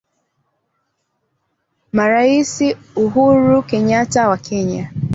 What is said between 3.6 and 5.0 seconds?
Kenyata wa Kenya